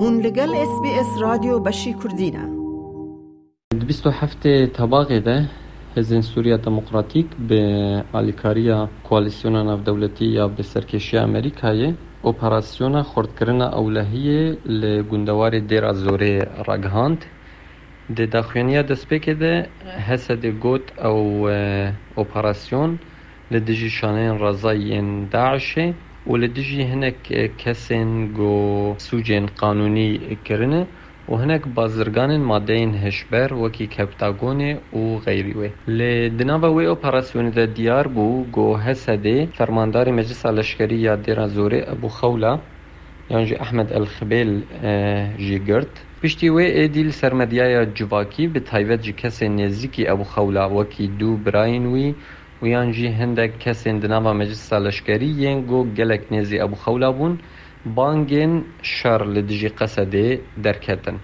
هون 0.00 0.14
لگل 0.26 0.50
اس 0.62 0.72
بی 0.82 0.90
اس 1.00 1.10
رادیو 1.22 1.58
بشی 1.60 1.92
کردینه 2.02 2.42
دبیستو 3.80 4.10
هفته 4.10 4.66
تباقی 4.66 5.20
ده 5.20 5.48
حزن 5.96 6.20
سوریا 6.20 6.56
دموکراتیک 6.66 7.26
به 7.48 7.58
الیکاریا 8.14 8.80
کوالیسیون 9.08 9.52
نافدولتی 9.68 10.24
یا 10.38 10.48
به 10.48 10.62
سرکشی 10.62 11.16
امریکایی 11.18 11.88
اپراسیون 12.24 13.02
خوردکردن 13.02 13.60
اولهیه 13.80 14.56
لگندوار 14.82 15.52
دیر 15.70 15.92
زوری 15.92 16.34
رگهاند 16.68 17.24
د 18.16 18.30
داخوانیا 18.30 18.82
دسپیکه 18.82 19.34
ده 19.34 19.52
حسد 20.08 20.46
گوت 20.46 20.86
او 21.10 21.18
اپراسیون 22.22 22.90
لدجی 23.50 23.90
شانین 23.90 24.32
رضایین 24.44 25.28
داعشه 25.28 25.94
ولدجي 26.28 26.84
هناك 26.84 27.50
كسن 27.64 28.32
جو 28.36 28.94
سوجين 28.98 29.46
قانوني 29.46 30.36
كرنه 30.46 30.86
وهناك 31.28 31.62
بازرگانن 31.76 32.40
مادين 32.50 32.94
هشبر 32.94 33.54
وكي 33.54 33.86
كبتاغوني 33.86 34.76
و 34.92 35.16
غيري 35.16 35.54
وي 35.58 35.70
لدنابا 35.88 36.68
وي 36.68 36.88
اوپراسيون 36.94 37.46
دا 37.56 37.64
ديار 37.64 38.08
بو 38.08 38.44
گو 38.56 38.74
هسده 38.86 39.46
فرماندار 39.56 40.12
مجلس 40.12 40.46
الاشكري 40.46 41.02
يا 41.02 41.14
ديرا 41.14 41.46
زوري 41.46 41.80
ابو 41.82 42.08
خولا 42.08 42.58
يانجي 43.30 43.62
احمد 43.62 43.92
الخبيل 43.92 44.48
جی 45.38 45.58
بشتي 45.58 45.86
پشتی 46.24 46.44
وی 46.50 46.64
ایدیل 46.64 47.12
سرمدیای 47.12 47.86
جواکی 47.86 48.46
به 48.52 48.60
تایوت 48.60 49.00
جی 49.00 49.48
نزیکی 49.48 50.08
ابو 50.10 50.22
خولا 50.24 50.64
وکی 50.66 51.06
دو 51.06 51.36
براین 51.36 51.86
وی 51.86 52.14
wiyan 52.62 52.92
jî 52.92 53.08
hindek 53.18 53.60
kesên 53.60 54.02
di 54.02 54.08
nava 54.08 54.32
meclisa 54.34 54.76
leşkeriyên 54.76 55.58
got 55.72 55.86
gelek 55.96 56.22
nêzî 56.32 56.56
Ebûxewla 56.66 57.10
bûn 57.18 57.34
bangên 57.96 58.52
şer 58.82 59.22
li 59.34 59.42
dijî 59.48 59.68
Qesedê 59.80 60.28
derketin. 60.64 61.16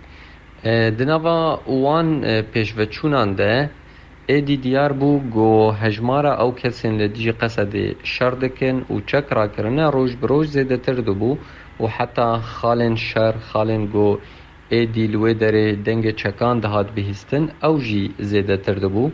E, 0.64 0.74
di 0.98 1.06
nava 1.06 1.56
wan 1.64 2.22
e, 2.22 2.36
pêşveçûnan 2.54 3.38
de 3.38 3.70
êdî 4.28 4.62
diyar 4.62 4.90
bû 5.00 5.10
got 5.34 5.74
hejmara 5.82 6.34
ew 6.44 6.50
kesên 6.62 6.92
li 6.98 7.08
dijî 7.14 7.30
Qesedê 7.42 7.86
şer 8.14 8.34
dikin 8.40 8.76
û 8.80 8.94
çekrakirine 9.06 9.86
roj 9.96 10.10
bi 10.22 10.26
roj 10.28 10.46
zêdetir 10.56 10.98
dibû 11.08 11.38
û 11.80 11.88
heta 11.98 12.30
xalên 12.58 12.96
şer 12.96 13.34
xalên 13.52 13.84
got 13.96 14.18
êdî 14.70 15.04
li 15.12 15.16
wê 15.24 15.32
derê 15.42 15.66
dengê 15.86 16.12
çekan 16.16 16.62
dihat 16.62 16.88
bihîstin 16.96 17.44
ew 17.68 17.80
jî 17.84 18.04
zêdetir 18.30 18.76
dibû. 18.86 19.10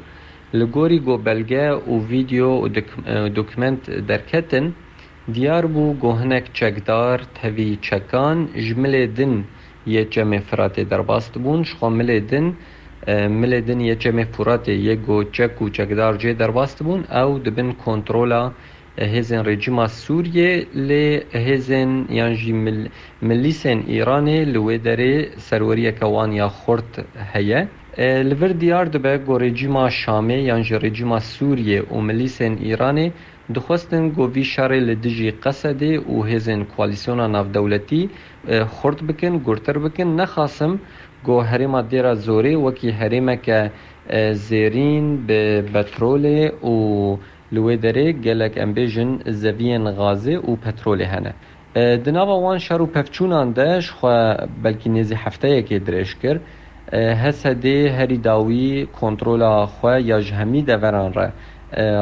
li 0.59 0.65
gorî 0.77 0.98
gobelge 1.09 1.69
û 1.91 1.93
vîdeo 2.11 2.53
û 2.65 2.67
e, 2.69 2.77
dokument 3.39 3.83
derketin, 4.09 4.67
diyar 5.34 5.65
bû 5.75 5.87
ku 6.01 6.09
hinek 6.20 6.47
çekdar 6.55 7.19
tevî 7.41 7.70
çekan 7.89 8.39
ji 8.67 8.75
milê 8.83 9.05
din 9.17 9.34
yê 9.95 10.05
Çemê 10.15 10.41
Firatê 10.48 10.83
derbas 10.91 11.27
dibûn, 11.34 11.61
ji 11.65 11.73
xwe 11.78 11.89
milê 11.98 12.21
din 12.31 12.47
e, 13.06 13.12
milê 13.41 13.61
din 13.67 13.81
yê 13.89 13.95
Çemê 14.05 14.25
Furatê 14.34 14.75
yê 14.89 14.95
got 15.06 15.34
çek 15.34 15.53
û 15.62 15.73
çekdar 15.73 16.15
cê 16.23 16.39
derbas 16.39 16.81
dibûn, 16.81 17.01
ew 17.23 17.45
dibin 17.45 17.71
kontrola 17.84 18.53
e 18.98 19.05
hêzên 19.15 19.45
rejima 19.45 19.87
Sûriye 19.89 20.53
lê 20.89 21.05
hêzên 21.47 22.12
yan 22.12 22.33
jî 22.34 22.53
milîsên 23.28 23.78
Îranê 23.98 24.39
li 24.55 24.59
wê 24.67 24.77
derê 24.87 25.39
serweriyeke 25.48 26.06
wan 26.15 26.31
ya 26.31 26.48
xurt 26.65 26.84
heye. 27.33 27.69
لور 27.98 28.48
دیار 28.52 28.84
دبه 28.86 29.19
گو 29.19 29.38
رژیما 29.38 29.91
شامه 29.91 30.42
یان 30.42 30.62
جه 30.62 30.78
رژیما 30.78 31.19
سوریه 31.19 31.83
و 31.83 32.00
ملیسن 32.00 32.56
ایرانه 32.60 33.12
دخواستن 33.55 34.08
گووی 34.08 34.44
شاره 34.44 34.80
لدجی 34.80 35.30
قصده 35.30 35.98
و 36.00 36.22
هزن 36.22 36.64
کوالیسیونا 36.64 37.27
نافدولتی 37.27 38.10
خورد 38.66 39.00
بکن 39.06 39.38
گرتر 39.38 39.78
بکن 39.78 40.05
نخاسم 40.05 40.78
گو 41.24 41.41
هریما 41.41 41.82
دیرا 41.82 42.14
زوره 42.14 42.56
وکی 42.56 42.91
هریما 42.91 43.34
که 43.34 43.70
زیرین 44.32 45.26
به 45.26 45.62
پترول 45.75 46.48
و 46.65 47.16
لویدره 47.53 48.12
گلک 48.12 48.53
امبیجن 48.56 49.19
زوین 49.26 49.91
غازه 49.92 50.36
و 50.36 50.56
پترول 50.56 51.03
هنه 51.03 51.34
دناوا 51.97 52.41
وان 52.41 52.59
شارو 52.59 52.86
پفچونان 52.86 53.53
دش 53.53 53.91
خو 53.91 54.10
بلکی 54.62 54.91
نزی 54.91 55.15
هفته 55.15 55.50
یکی 55.50 55.78
درش 55.78 56.15
کرد 56.22 56.41
هری 56.95 58.17
داوی 58.19 58.87
کنترول 59.01 59.67
خو 59.67 59.91
یا 59.99 60.21
جهمی 60.21 60.65
را 60.67 61.09
را 61.12 61.28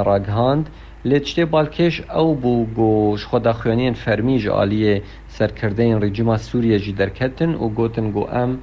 راگهاند 0.03 0.71
لچته 1.05 1.45
بالکش 1.45 2.03
او 2.11 2.35
بو 2.35 2.67
گوش 2.67 3.27
خدا 3.27 3.53
بۆ 3.53 3.93
فرمی 3.93 4.39
جالی 4.39 5.03
سرکرده 5.29 5.83
این 5.83 6.01
سەرکردین 6.09 6.37
سوریه 6.37 6.79
جی 6.79 6.93
درکتن 6.93 7.55
و 7.55 7.69
گوتن 7.69 8.11
گو 8.11 8.25
ام 8.27 8.59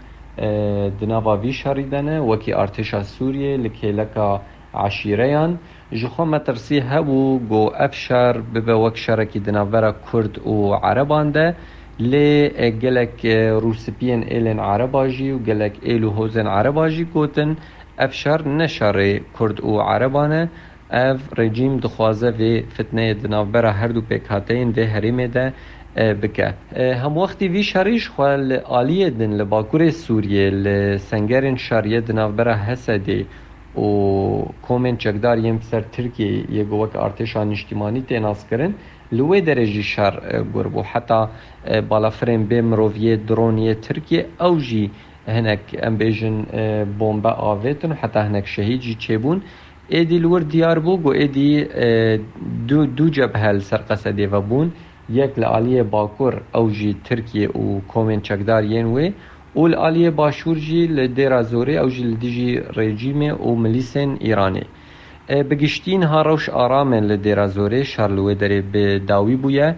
دنابا 1.01 1.37
وی 1.37 1.53
شاریدنه 1.53 2.19
وکی 2.19 2.53
ئارتشا 2.53 3.03
سوریه 3.03 3.57
لکه 3.57 3.87
لکا 3.87 4.41
عشیره 4.73 5.27
یان 5.29 5.59
مەترسی 5.93 6.19
مترسی 6.19 6.79
هبو 6.89 7.39
گو 7.39 7.71
افشار 7.77 8.41
ببه 8.41 8.73
وک 8.73 8.97
شارێکی 8.97 9.37
دنابرا 9.39 9.95
کرد 10.13 10.47
و 10.47 10.77
ده 11.33 11.55
لی 11.99 12.49
گلک 12.81 13.25
روسپین 13.63 14.23
ایلن 14.27 14.59
عرباجی 14.59 15.31
و 15.31 15.39
گلک 15.39 15.73
ایلو 15.83 16.09
هوزن 16.11 16.47
عرباجی 16.47 17.03
گوتن 17.13 17.55
اف 17.99 18.13
شر 18.13 18.47
نشر 18.47 19.19
کرد 19.39 19.61
او 19.61 19.81
عربانه 19.81 20.49
اف 20.91 21.39
رژیم 21.39 21.77
دخوازه 21.77 22.29
و 22.29 22.69
فتنه 22.73 23.13
دناف 23.13 23.47
برا 23.47 23.71
هر 23.71 23.87
دو 23.87 24.01
پیکاتین 24.01 24.71
ده 24.71 24.85
هریمه 24.85 25.27
ده 25.27 25.53
بکه 25.97 26.53
هم 27.03 27.17
وقتی 27.17 27.47
وی 27.47 27.63
شریش 27.63 28.09
خوال 28.09 28.53
آلیه 28.53 29.09
دن 29.09 29.31
لباکور 29.31 29.89
سوریه 29.89 30.49
لسنگرین 30.49 31.55
شریه 31.57 31.99
دناف 32.01 32.31
برا 32.35 32.55
حسده 32.55 33.25
و 33.77 33.87
کۆمێن 34.67 34.95
چەکدار 35.03 35.37
یم 35.49 35.57
سەر 35.69 35.83
ترکی 35.95 36.29
یەگووەک 36.59 36.91
ئارتێشان 37.01 37.45
نیشتیمانی 37.53 38.01
تێناسکردن 38.09 38.71
لێ 39.17 39.39
دەرەژی 39.47 39.83
شار 39.93 40.13
گور 40.55 40.67
بوو 40.73 40.85
حتا 40.91 41.19
بالافرێن 41.89 42.43
بێ 42.49 42.59
مرۆڤە 42.69 43.13
درۆنیە 43.27 43.73
ترکیە 43.87 44.21
ئەو 44.41 44.53
ژی 44.67 44.85
هەنێک 45.35 45.63
ئەمبێژن 45.83 46.37
بۆمبە 46.99 47.31
ئاوێتن 47.43 47.91
حتا 48.01 48.19
هەنێک 48.27 48.45
شەهیدجی 48.53 48.95
چێبوون 49.03 49.39
ئێدی 49.93 50.17
لور 50.23 50.41
دیار 50.53 50.77
بوو 50.85 51.01
بۆ 51.03 51.11
ئێدی 51.19 51.51
دوو 52.97 53.07
جەب 53.15 53.33
هەل 53.43 53.57
سەرقەسە 53.69 54.09
دێڤە 54.17 54.41
بوون 54.49 54.69
یەک 55.19 55.31
لە 55.41 55.47
عالیە 55.55 55.83
باکوور 55.93 56.35
ئەو 56.55 56.65
ژی 56.77 56.91
ترکیە 57.07 57.47
و 57.63 57.65
کۆمێن 57.91 58.21
چەکدار 58.27 58.63
یێن 58.73 58.87
وێ 58.95 59.07
ول 59.55 59.75
آلیه 59.75 60.09
باشور 60.11 60.55
جی 60.57 60.87
لدیرا 60.87 61.41
زوری 61.43 61.77
او 61.77 61.89
جی 61.89 62.03
لدیجی 62.03 62.49
رژیم 62.79 63.21
و 63.47 63.55
ملیسن 63.55 64.17
ایرانی 64.19 64.63
بگشتین 65.29 66.03
ها 66.03 66.21
روش 66.21 66.49
آرام 66.49 66.93
لدیرا 66.93 67.47
زوری 67.47 67.83
شرلوه 67.85 68.33
داری 68.33 68.61
به 68.61 68.99
داوی 68.99 69.35
بویا 69.35 69.73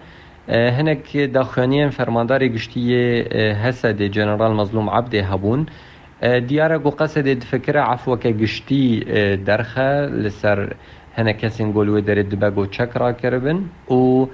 هنک 0.50 1.32
داخوانی 1.34 1.90
فرماندار 1.90 2.48
گشتی 2.48 2.84
حسد 3.66 4.02
جنرال 4.02 4.54
مظلوم 4.54 4.90
عبد 4.90 5.16
هبون 5.16 5.66
دیار 6.48 6.78
گو 6.78 6.90
قصد 6.90 7.44
فکر 7.44 7.78
عفو 7.78 8.16
که 8.16 8.32
گشتی 8.32 9.00
درخه 9.46 9.88
لسر 10.24 10.72
هنه 11.16 11.34
کسین 11.34 11.72
گلوه 11.72 12.02
داری 12.02 12.24
دبگو 12.24 12.66
چک 12.66 12.90
را 12.96 13.12
کربن 13.14 13.60
و 13.92 14.26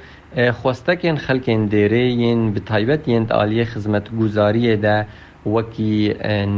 خوسته 0.52 0.96
که 0.96 1.16
خلکین 1.16 1.66
دیره 1.66 2.00
ین 2.12 2.52
به 2.54 2.60
طایبت 2.60 3.08
ین 3.08 3.24
دالیه 3.24 3.64
خزمت 3.64 4.16
گزاریه 4.20 4.76
ده 4.76 5.08
وەکی 5.56 5.96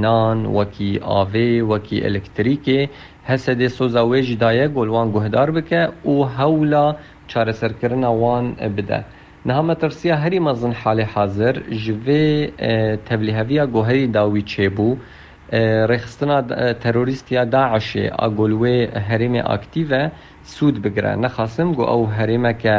نان 0.04 0.38
وەکی 0.58 0.92
ئاوێ 1.10 1.50
وەکی 1.72 1.98
ئەلکتریکێ 2.06 2.82
هەسە 3.30 3.52
دێ 3.60 3.68
سۆزا 3.78 4.04
وێژی 4.12 4.38
دایە 4.44 4.68
گۆلوان 4.78 5.08
گوهدار 5.16 5.50
بکە 5.58 5.82
و 6.08 6.14
هەولا 6.38 6.86
چارەسەرکردنا 7.32 8.10
وان 8.22 8.46
بدە. 8.76 9.00
نهامە 9.48 9.76
ترسیا 9.82 10.16
هەری 10.24 10.40
مەزن 10.48 10.74
حالێ 10.82 11.06
حاضر 11.14 11.56
ji 11.84 11.94
vê 12.06 12.24
tevlîheviya 13.10 13.66
goherî 13.76 14.14
dawî 14.14 14.42
çêbû, 14.54 14.90
rêxistina 15.92 16.38
teroristiya 16.84 17.44
daişê 17.56 18.06
a 18.26 18.28
golwê 18.40 18.78
herêmê 19.10 19.42
aktîve 19.56 20.12
sûd 20.56 20.76
bigire 20.84 21.14
nexasim 21.22 21.70
got 21.78 21.88
ew 21.98 22.04
herêmeke 22.20 22.78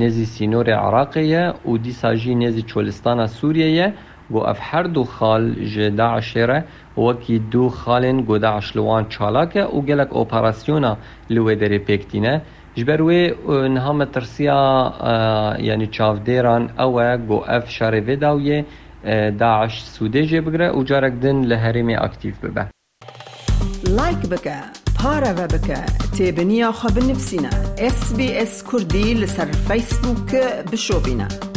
nêzî 0.00 0.26
sînorê 0.36 0.74
Iraqê 0.88 1.22
ye 1.36 1.44
û 1.68 1.70
dîsa 1.84 2.10
jî 2.20 2.32
nêzî 2.42 2.62
çolistana 2.72 3.28
Sûriye 3.28 3.68
ye 3.78 3.88
گو 4.30 4.40
اف 4.44 4.58
هر 4.60 4.82
دو 4.82 5.04
خال 5.04 5.54
ج 5.54 5.78
و 5.98 6.20
ره 6.46 6.64
وکی 6.98 7.38
دو 7.50 7.68
خالن 7.68 8.40
لوان 8.74 9.08
چالاکه 9.08 9.60
او 9.62 9.82
گلک 9.84 10.16
اپراسیونا 10.16 10.96
لوی 11.30 11.54
دری 11.56 11.78
پیکتینه 11.78 12.42
جبروي 12.74 13.34
انها 13.48 13.92
مترسيا 13.92 15.54
یعنی 15.60 15.86
چافديران 15.86 16.70
او 16.80 17.00
گو 17.28 17.44
اف 17.48 17.70
شاري 17.70 18.00
وداويه 18.00 18.64
داعش 19.38 19.82
سوده 19.82 20.26
جه 20.26 20.40
بگره 20.40 20.70
و 20.70 20.84
جارك 20.84 21.12
دن 21.12 21.42
لهرمي 21.44 21.96
اکتیف 21.96 22.38
ببه 22.44 22.66
لایک 23.90 24.18
بکه 24.30 24.54
پاره 24.98 25.30
و 25.32 25.46
بکه 25.46 25.76
تیبنیا 26.16 26.72
خواب 26.72 26.98
نفسینا 26.98 27.48
اس 27.78 28.16
بی 28.16 28.36
اس 28.38 28.64
کردی 28.72 29.14
لسر 29.14 29.44
فیسبوک 29.46 30.34
بشو 30.72 31.53